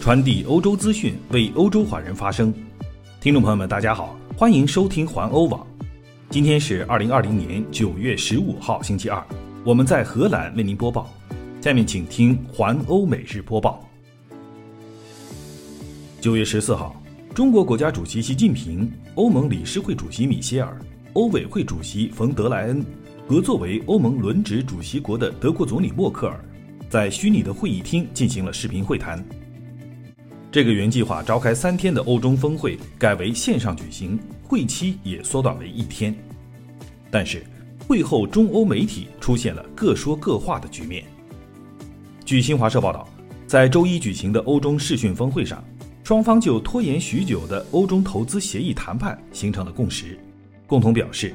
[0.00, 2.52] 传递欧洲资讯，为欧洲华人发声。
[3.20, 5.64] 听众朋友们，大家好，欢迎收听环欧网。
[6.30, 9.22] 今天是二零二零年九月十五号，星期二，
[9.62, 11.12] 我们在荷兰为您播报。
[11.60, 13.86] 下面请听环欧每日播报。
[16.18, 16.96] 九月十四号，
[17.34, 20.80] 中国国家主席习近平、欧盟理事会主席米歇尔、
[21.12, 22.82] 欧委会主席冯德莱恩
[23.28, 26.42] 和作为欧盟轮值主席国的德国总理默克尔。
[26.88, 29.22] 在虚拟的会议厅进行了视频会谈。
[30.52, 36.12] 这个原计划召开三天的欧中峰会改为线上举行，会期也缩短为一天。
[37.08, 37.42] 但是，
[37.86, 41.04] 会后中欧媒体出现了各说各话的局面。
[42.24, 43.08] 据新华社报道，
[43.46, 45.62] 在周一举行的欧中视讯峰会上，
[46.02, 50.18] 双方就拖延许久的欧中投资协议谈判形成了共识，
[50.66, 51.32] 共同表示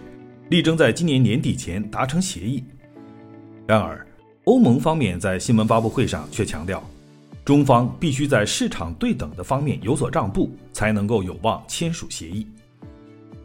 [0.50, 2.62] 力争在今年年底前达成协议。
[3.66, 4.06] 然而，
[4.44, 6.84] 欧盟方面在新闻发布会上却强调，
[7.46, 12.48] 中方必须在市场对等的方面有所让步，才能够有望签署协议。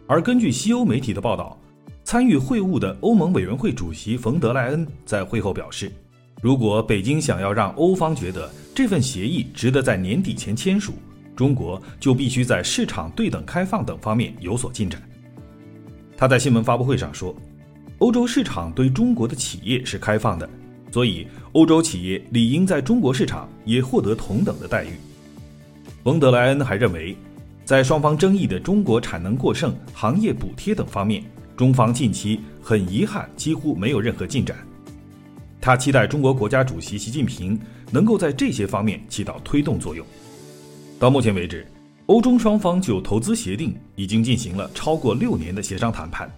[0.06, 1.60] 而根据西欧媒体的报道，
[2.02, 5.92] 参与会晤的欧盟委员会主席冯德莱恩在会后表示，
[6.40, 10.94] 如果北京想要让欧方觉得这份协议值得在年底前签署，
[11.36, 15.00] 中国就必须在市场对等开放等方面有所进展。
[16.16, 17.36] 他在新闻发布会上说，
[17.98, 20.48] 欧洲市场对中国的企业是开放的。
[20.90, 24.90] 所以，欧洲企业理应在中国市场也获得同等的待遇。
[26.02, 27.16] 冯德莱恩还认为，
[27.64, 31.22] 在双方争议的中国产能过剩、行业补贴等方面，
[31.56, 34.56] 中方近期很遗憾几乎没有任何进展。
[35.60, 37.56] 他期待中国国家主席习近平
[37.90, 40.04] 能够在这些方面起到推动作用。
[40.98, 41.66] 到目前为止，
[42.06, 46.30] 欧中双方就投资协定已经进行了超过六年的协商谈判。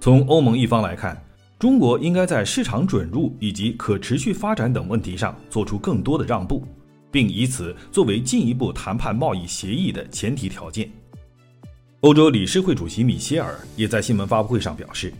[0.00, 1.20] 从欧盟一方来看，
[1.58, 6.62] 中国应该在市场准入以及可持续发展等问题上做出更多的让步，
[7.10, 10.90] 并以此作为进一步谈判贸易协议的前提条件。
[12.00, 15.10] 欧洲理事会主席米歇尔也在新闻发布会上表示，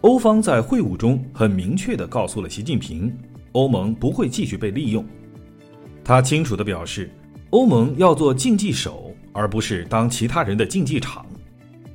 [0.00, 3.16] 欧方在会晤中很明确地告诉了习近平，
[3.52, 5.06] 欧盟不会继续被利用。
[6.02, 7.08] 他清楚地表示，
[7.50, 11.24] 欧盟要做竞技手，而不是当其他人的竞技场。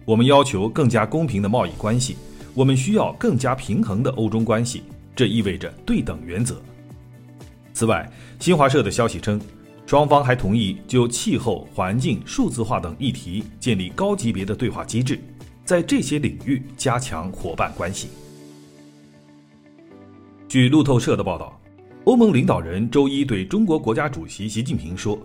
[0.05, 2.15] 我们要求更加公平的贸易关系。
[2.53, 4.83] 我们需要更加平衡的欧中关系，
[5.15, 6.61] 这意味着对等原则。
[7.73, 8.07] 此外，
[8.39, 9.41] 新华社的消息称，
[9.87, 15.19] 双方还同意就气候、环境、数字化等议题建立高级别的对话机制，
[15.65, 18.09] 在这些领域加强伙伴关系。
[20.47, 21.59] 据路透社的报道，
[22.03, 25.17] 欧盟领导人周一对中国国家主席习近平说：“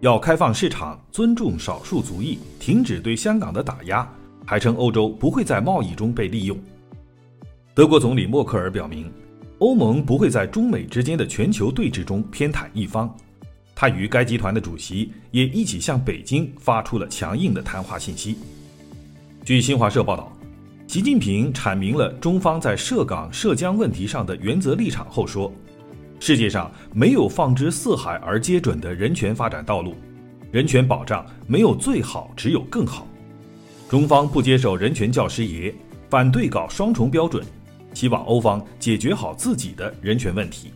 [0.00, 4.08] 要开放市场，尊重少数族裔，停止对香港的打压。”
[4.48, 6.58] 还称欧洲不会在贸易中被利用。
[7.74, 9.12] 德国总理默克尔表明，
[9.58, 13.14] 欧盟不会在中美之间的全球对峙中偏袒一方。
[13.74, 18.38] 他与该集团的主席也一起向北京发出了强硬的谈话信息。
[19.44, 20.32] 据新华社报道，
[20.86, 25.52] 习近平阐明了中方在涉港涉疆问题上的原则立场后说
[26.18, 29.94] ：“世界上没有放之四海而皆准的人权发展道路，
[30.50, 33.06] 人权保障没有最好，只有更好。”
[33.88, 35.74] 中方不接受人权教师爷，
[36.10, 37.42] 反对搞双重标准，
[37.94, 40.70] 希望欧方解决好自己的人权问题。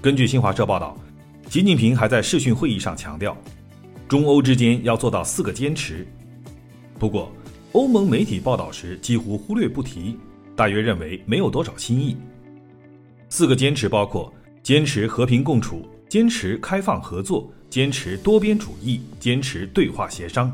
[0.00, 0.96] 根据新华社报道，
[1.50, 3.36] 习近平还在视讯会议上强调，
[4.08, 6.06] 中欧之间要做到四个坚持。
[6.98, 7.30] 不过，
[7.72, 10.16] 欧盟媒体报道时几乎忽略不提，
[10.56, 12.16] 大约认为没有多少新意。
[13.28, 14.32] 四个坚持包括：
[14.62, 20.50] 坚持和平共处，坚持开放合作，坚持多边主义，坚持对话协商。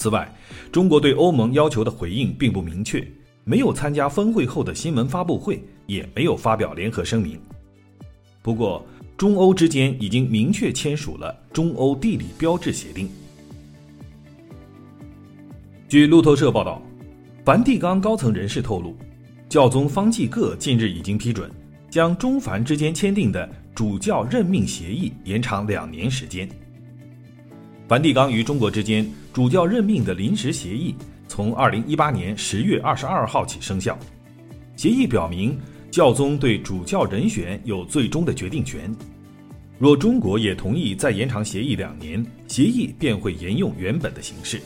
[0.00, 0.34] 此外，
[0.72, 3.06] 中国对欧盟要求的回应并不明确，
[3.44, 7.38] 没有参加峰会后的新闻发布会，也没有发表联合声明。
[8.40, 8.82] 不过，
[9.18, 13.10] 中欧之间已经明确签署了中欧地理标志协定。
[15.86, 16.80] 据路透社报道，
[17.44, 18.96] 梵蒂冈高层人士透露，
[19.50, 21.50] 教宗方济各近日已经批准
[21.90, 26.48] 将中梵之间签订的主教任命协议延长两年时间。
[27.90, 30.94] 梵蒂冈与中国之间主教任命的临时协议
[31.26, 33.98] 从二零一八年十月二十二号起生效。
[34.76, 35.58] 协议表明，
[35.90, 38.94] 教宗对主教人选有最终的决定权。
[39.76, 44.62] 若中国也同意再延长协议两年，协议便会沿用原本的形式。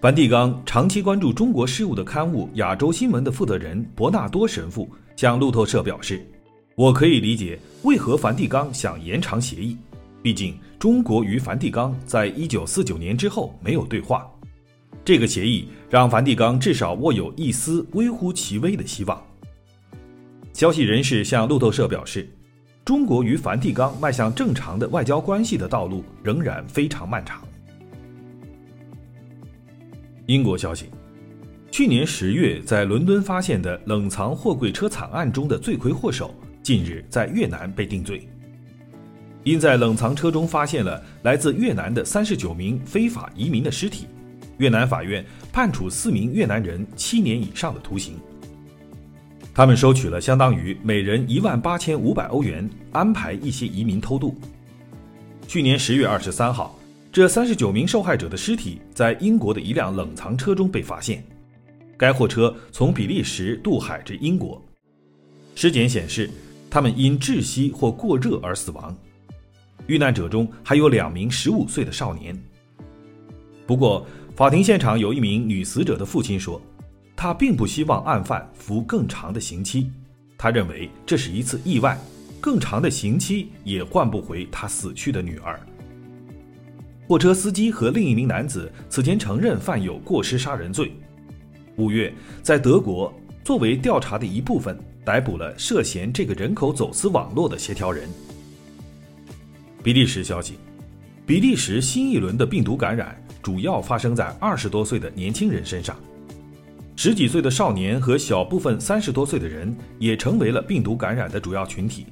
[0.00, 6.26] 梵蒂冈长期关注中国事务的刊物《亚洲新闻》的负责人伯纳多神父向路透社表示
[6.74, 9.76] ：“我可以理解为何梵蒂冈想延长协议。”
[10.22, 14.24] 毕竟，中国与梵蒂冈在一九四九年之后没有对话，
[15.04, 19.20] 这个协议让梵蒂冈至少握有一丝微乎其微的希望。
[20.52, 22.30] 消息人士向路透社表示，
[22.84, 27.42] 中国与梵蒂冈迈向正常的外交关系的道路仍然非常漫长。
[30.26, 30.86] 英国消息：
[31.72, 36.32] 去年十月在伦敦发现的冷藏货柜车惨案中的罪魁祸首，
[36.62, 38.28] 近日在越南被定罪。
[39.44, 44.06] 因在冷藏车中发现了来自越南的三十九名非法移民的尸体，
[44.58, 48.14] 越南法院判处四名越南人七年以上的徒刑。
[49.52, 54.34] 他们收取了相当于每人一万八千五百欧元，安排一些移民偷渡。
[55.46, 56.78] 去年十月二十三号，
[57.10, 61.22] 这三十九名受害者的尸体在英国的一辆冷藏车中被发现，
[61.98, 64.64] 该货车从比利时渡海至英国。
[65.54, 66.30] 尸检显示，
[66.70, 68.96] 他们因窒息或过热而死亡。
[69.86, 72.36] 遇难者中还有两名十五岁的少年。
[73.66, 76.60] 不过，法庭现场有一名女死者的父亲说，
[77.14, 79.90] 他并不希望案犯服更长的刑期，
[80.36, 81.98] 他认为这是一次意外，
[82.40, 85.60] 更长的刑期也换不回他死去的女儿。
[87.06, 90.92] 货车司机和另一名男子此前承认犯有过失杀人罪。
[91.76, 92.12] 五月，
[92.42, 93.12] 在德国，
[93.44, 98.08] 作为调查的一部分，逮捕了涉嫌这个人口走私网络的协调人。
[99.82, 100.58] 比利时消息：
[101.26, 105.96] 比利时新一轮的病毒感染主要发生在二十多岁的年轻人身上，
[106.94, 112.06] 十几岁的少年和小部分三十多岁的人也成为了病毒感染的主要群体。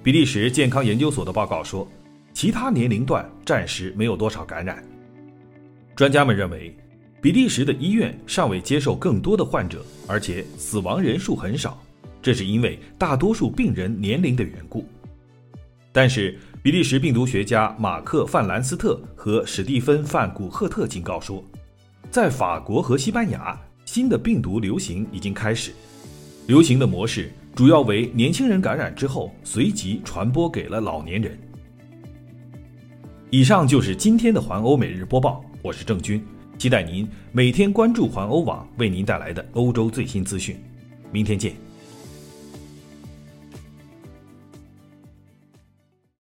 [0.00, 1.86] 比利时健康研究所的报告说，
[2.32, 4.82] 其他年龄段暂时没有多少感染。
[5.96, 6.72] 专家们认为，
[7.20, 11.82] 比利时的医院尚未接受更多的患者，而且死亡人数很少，
[12.22, 14.86] 这是因为大多数病人年龄的缘故。
[15.92, 21.42] 但是，比利时病毒学家马克·范兰斯特和史蒂芬·范古赫特警告说，
[22.10, 25.72] 在法国和西班牙，新的病毒流行已经开始。
[26.46, 31.38] 流行的模式主要为年轻人感染之后，随即传播给了老年人。
[33.30, 36.22] 以上就是今天的环欧每日播报，我是郑军，
[36.58, 40.62] 期待您每天关注环欧网为您带来的欧洲最新资讯。
[41.10, 41.69] 明天见。